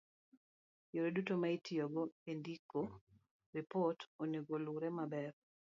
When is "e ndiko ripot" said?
2.31-3.97